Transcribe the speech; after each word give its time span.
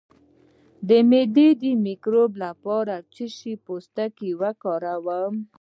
د 0.89 0.91
معدې 1.09 1.47
د 1.63 1.63
مکروب 1.85 2.31
لپاره 2.45 2.95
د 2.99 3.05
څه 3.13 3.25
شي 3.37 3.53
پوستکی 3.65 4.29
وکاروم؟ 4.41 5.35